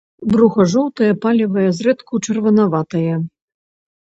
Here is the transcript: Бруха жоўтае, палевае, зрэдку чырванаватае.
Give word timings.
Бруха 0.31 0.65
жоўтае, 0.73 1.09
палевае, 1.25 1.67
зрэдку 1.81 2.13
чырванаватае. 2.25 3.13